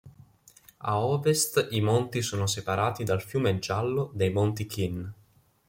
A 0.91 0.93
ovest 0.99 1.59
i 1.69 1.79
monti 1.81 2.21
sono 2.23 2.47
separati 2.47 3.03
dal 3.03 3.21
fiume 3.21 3.59
Giallo 3.59 4.09
dai 4.15 4.31
monti 4.31 4.65
Qin. 4.65 5.11